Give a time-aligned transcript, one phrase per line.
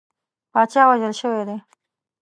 [0.53, 1.57] پاچا وژل شوی دی.